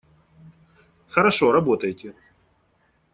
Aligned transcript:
Хорошо, 1.07 1.51
работайте! 1.51 2.15